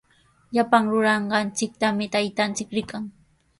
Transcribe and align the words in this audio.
Llapan 0.55 0.83
ruranqanchiktami 0.93 2.05
taytanchik 2.17 2.69
rikan. 2.77 3.03